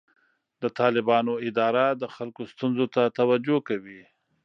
د 0.61 0.63
طالبانو 0.79 1.33
اداره 1.47 1.85
د 2.01 2.03
خلکو 2.15 2.41
ستونزو 2.53 2.85
ته 2.95 3.01
توجه 3.19 3.57
کوي. 3.67 4.01